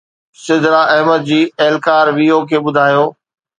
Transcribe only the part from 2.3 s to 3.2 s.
کي ٻڌايو